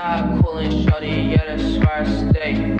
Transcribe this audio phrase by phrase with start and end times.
[0.00, 2.78] Northside coolin' shorty, yeah, I stay.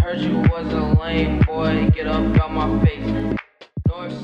[0.00, 3.04] Heard you was a lame boy, get up out my face.
[3.86, 4.22] Stay.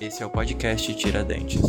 [0.00, 1.62] Esse é o podcast Tiradentes.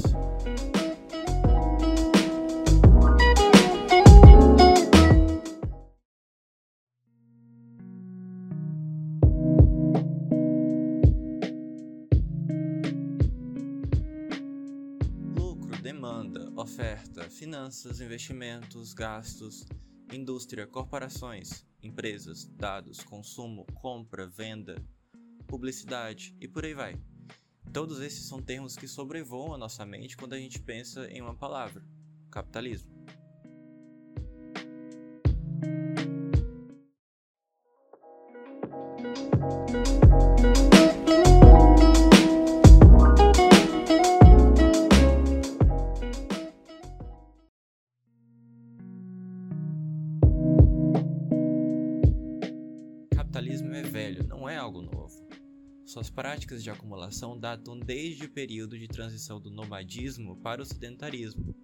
[17.45, 19.67] Finanças, investimentos, gastos,
[20.11, 24.83] indústria, corporações, empresas, dados, consumo, compra, venda,
[25.45, 26.99] publicidade e por aí vai.
[27.71, 31.35] Todos esses são termos que sobrevoam a nossa mente quando a gente pensa em uma
[31.35, 31.85] palavra:
[32.31, 32.94] capitalismo.
[54.45, 55.27] Não é algo novo.
[55.83, 61.55] Suas práticas de acumulação datam desde o período de transição do nomadismo para o sedentarismo.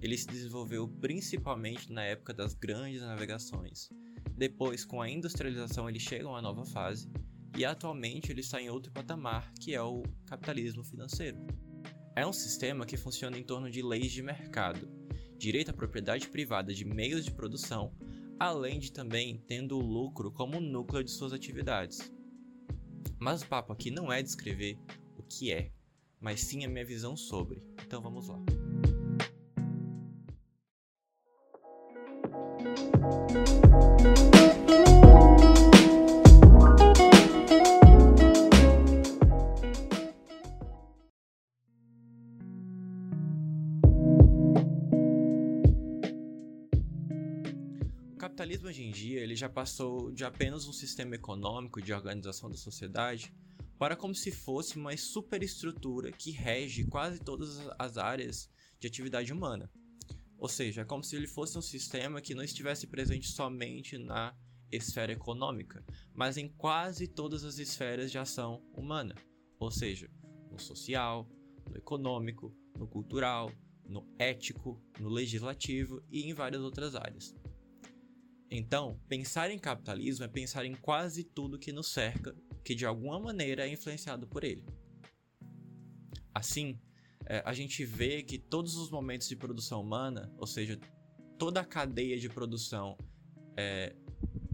[0.00, 3.88] Ele se desenvolveu principalmente na época das grandes navegações.
[4.36, 7.10] Depois, com a industrialização, ele chega a uma nova fase
[7.58, 11.44] e atualmente ele está em outro patamar, que é o capitalismo financeiro.
[12.14, 14.88] É um sistema que funciona em torno de leis de mercado,
[15.36, 17.92] direito à propriedade privada de meios de produção,
[18.38, 22.12] além de também tendo o lucro como núcleo de suas atividades.
[23.18, 24.78] Mas o papo aqui não é descrever
[25.16, 25.70] o que é,
[26.20, 27.62] mas sim a minha visão sobre.
[27.84, 28.61] Então vamos lá.
[48.32, 52.56] Capitalismo hoje em dia ele já passou de apenas um sistema econômico de organização da
[52.56, 53.30] sociedade
[53.78, 58.48] para como se fosse uma superestrutura que rege quase todas as áreas
[58.80, 59.70] de atividade humana.
[60.38, 64.34] Ou seja, é como se ele fosse um sistema que não estivesse presente somente na
[64.70, 69.14] esfera econômica, mas em quase todas as esferas de ação humana.
[69.58, 70.10] Ou seja,
[70.50, 71.28] no social,
[71.68, 73.52] no econômico, no cultural,
[73.84, 77.34] no ético, no legislativo e em várias outras áreas.
[78.54, 83.18] Então, pensar em capitalismo é pensar em quase tudo que nos cerca, que de alguma
[83.18, 84.62] maneira é influenciado por ele.
[86.34, 86.78] Assim,
[87.24, 90.78] é, a gente vê que todos os momentos de produção humana, ou seja,
[91.38, 92.98] toda a cadeia de produção
[93.56, 93.96] é,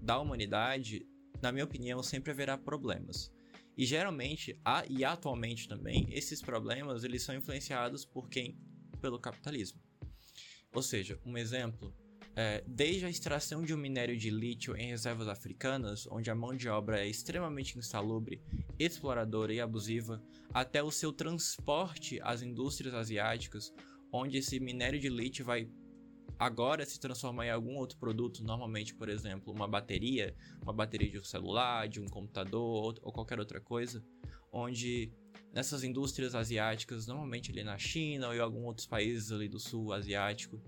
[0.01, 1.05] da humanidade,
[1.43, 3.33] na minha opinião, sempre haverá problemas.
[3.77, 8.57] E geralmente, há, e atualmente também, esses problemas eles são influenciados por quem?
[9.01, 9.83] Pelo capitalismo.
[10.73, 11.93] Ou seja, um exemplo
[12.41, 16.55] é, desde a extração de um minério de lítio em reservas africanas, onde a mão
[16.55, 18.41] de obra é extremamente insalubre,
[18.79, 20.23] exploradora e abusiva,
[20.55, 23.75] até o seu transporte às indústrias asiáticas,
[24.13, 25.69] onde esse minério de lítio vai
[26.39, 30.33] agora se transformar em algum outro produto, normalmente, por exemplo, uma bateria,
[30.63, 34.01] uma bateria de um celular, de um computador ou qualquer outra coisa,
[34.53, 35.13] onde
[35.53, 39.93] nessas indústrias asiáticas, normalmente ali na China ou em alguns outros países ali do sul
[39.93, 40.63] asiático,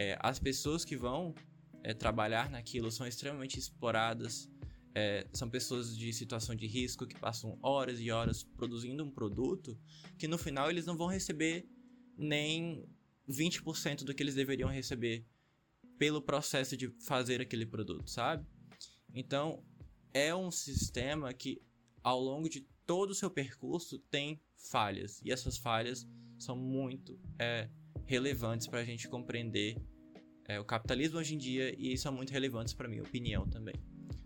[0.00, 1.34] é, as pessoas que vão
[1.82, 4.50] é, trabalhar naquilo são extremamente exploradas,
[4.94, 9.78] é, são pessoas de situação de risco que passam horas e horas produzindo um produto
[10.16, 11.68] que no final eles não vão receber
[12.16, 12.88] nem
[13.28, 15.26] 20% do que eles deveriam receber
[15.98, 18.46] pelo processo de fazer aquele produto, sabe?
[19.14, 19.62] Então,
[20.14, 21.60] é um sistema que
[22.02, 26.08] ao longo de todo o seu percurso tem falhas, e essas falhas
[26.42, 27.68] são muito é,
[28.06, 29.76] relevantes para a gente compreender
[30.46, 33.74] é, o capitalismo hoje em dia e são muito relevantes para minha opinião também,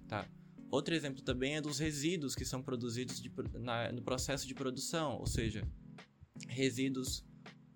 [0.09, 0.27] tá?
[0.71, 3.31] Outro exemplo também é dos resíduos que são produzidos de,
[3.61, 5.63] na, no processo de produção, ou seja,
[6.49, 7.25] resíduos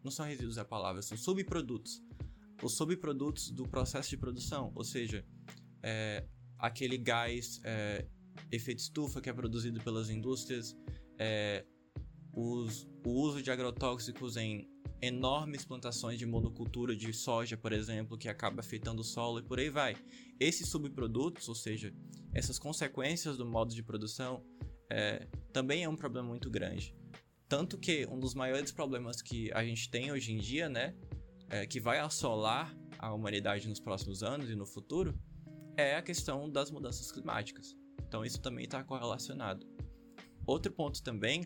[0.02, 2.02] não são resíduos é a palavra, são subprodutos.
[2.62, 5.24] Os subprodutos do processo de produção, ou seja,
[5.82, 6.26] é,
[6.58, 8.06] aquele gás é,
[8.50, 10.76] efeito estufa que é produzido pelas indústrias,
[11.18, 11.64] é,
[12.38, 14.70] os, o uso de agrotóxicos em
[15.02, 19.58] enormes plantações de monocultura de soja, por exemplo, que acaba afetando o solo e por
[19.58, 19.96] aí vai.
[20.38, 21.92] Esses subprodutos, ou seja,
[22.32, 24.44] essas consequências do modo de produção,
[24.88, 26.94] é, também é um problema muito grande.
[27.48, 30.94] Tanto que um dos maiores problemas que a gente tem hoje em dia, né,
[31.48, 35.18] é, que vai assolar a humanidade nos próximos anos e no futuro,
[35.76, 37.74] é a questão das mudanças climáticas.
[38.06, 39.66] Então isso também está correlacionado.
[40.46, 41.44] outro ponto também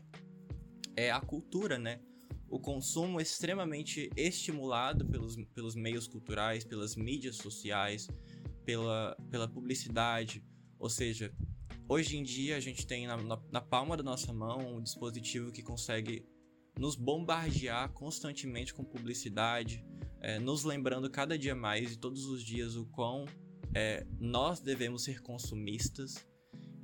[0.97, 2.01] é a cultura, né?
[2.49, 8.09] O consumo extremamente estimulado pelos, pelos meios culturais, pelas mídias sociais,
[8.65, 10.45] pela, pela publicidade.
[10.79, 11.35] Ou seja,
[11.89, 15.51] hoje em dia a gente tem na, na, na palma da nossa mão um dispositivo
[15.51, 16.27] que consegue
[16.79, 19.85] nos bombardear constantemente com publicidade,
[20.21, 23.27] é, nos lembrando cada dia mais e todos os dias o quão
[23.75, 26.27] é, nós devemos ser consumistas.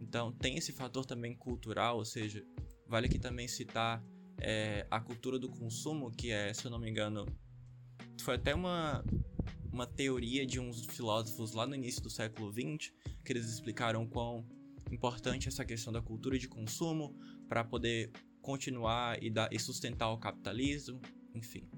[0.00, 2.44] Então tem esse fator também cultural, ou seja,
[2.88, 4.02] vale aqui também citar
[4.40, 7.26] é, a cultura do consumo, que é, se eu não me engano,
[8.20, 9.04] foi até uma,
[9.72, 12.92] uma teoria de uns filósofos lá no início do século XX,
[13.24, 14.46] que eles explicaram quão
[14.90, 17.14] importante essa questão da cultura de consumo
[17.48, 21.00] para poder continuar e, dar, e sustentar o capitalismo,
[21.34, 21.68] enfim.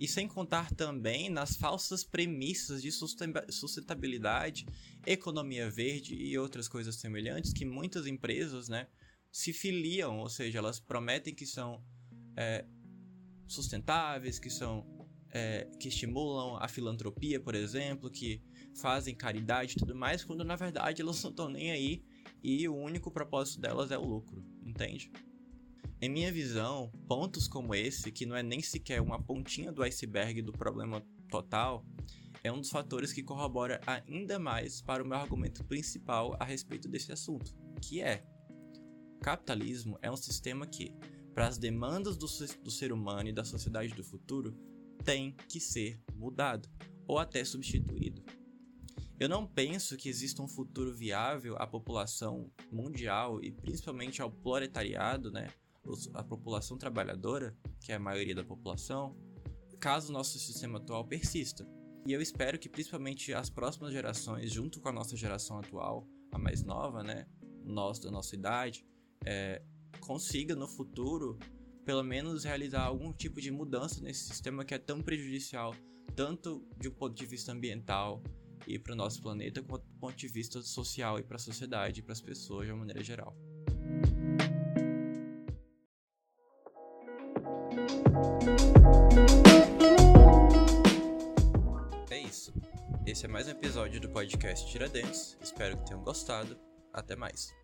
[0.00, 4.64] E sem contar também nas falsas premissas de sustentabilidade,
[5.04, 8.86] economia verde e outras coisas semelhantes que muitas empresas, né,
[9.30, 11.82] se filiam, ou seja, elas prometem que são
[12.36, 12.64] é,
[13.46, 14.86] sustentáveis, que são
[15.30, 18.42] é, que estimulam a filantropia, por exemplo, que
[18.76, 22.04] fazem caridade e tudo mais, quando na verdade elas não estão nem aí
[22.42, 25.10] e o único propósito delas é o lucro, entende?
[26.00, 30.40] Em minha visão, pontos como esse, que não é nem sequer uma pontinha do iceberg
[30.42, 31.84] do problema total,
[32.44, 36.88] é um dos fatores que corrobora ainda mais para o meu argumento principal a respeito
[36.88, 37.52] desse assunto,
[37.82, 38.24] que é
[39.18, 40.94] capitalismo é um sistema que,
[41.34, 42.26] para as demandas do,
[42.62, 44.56] do ser humano e da sociedade do futuro,
[45.04, 46.68] tem que ser mudado
[47.06, 48.22] ou até substituído.
[49.18, 55.32] Eu não penso que exista um futuro viável à população mundial e principalmente ao proletariado,
[55.32, 55.48] né,
[56.14, 59.16] a população trabalhadora, que é a maioria da população,
[59.80, 61.66] caso o nosso sistema atual persista.
[62.06, 66.38] E eu espero que principalmente as próximas gerações, junto com a nossa geração atual, a
[66.38, 67.26] mais nova, né,
[67.64, 68.86] nós da nossa idade,
[69.24, 69.62] é,
[70.00, 71.38] consiga no futuro
[71.84, 75.74] pelo menos realizar algum tipo de mudança nesse sistema que é tão prejudicial
[76.18, 78.20] tanto de um ponto de vista ambiental
[78.66, 82.00] e para o nosso planeta quanto do ponto de vista social e para a sociedade
[82.00, 83.36] e para as pessoas de uma maneira geral.
[92.10, 92.52] É isso.
[93.06, 95.38] Esse é mais um episódio do podcast Tiradentes.
[95.40, 96.58] Espero que tenham gostado.
[96.92, 97.54] Até mais.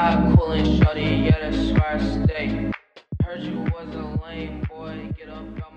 [0.00, 2.72] Northside coolin' shorty, yeah, that's where I stay.
[3.22, 5.69] Heard you was a lame boy, get up.